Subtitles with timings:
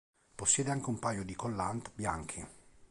[0.35, 2.43] Possiede anche un paio collant bianchi.